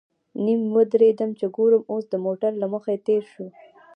نیم 0.43 0.61
ودرېدم 0.75 1.31
چې 1.39 1.45
ګورم 1.55 1.81
اوښ 1.91 2.03
د 2.09 2.15
موټر 2.25 2.51
له 2.61 2.67
مخې 2.73 2.95
تېر 3.07 3.23
شو. 3.33 3.45